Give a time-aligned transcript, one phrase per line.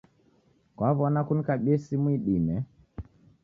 [0.75, 2.55] Kwaw'ona kunikabie simu idime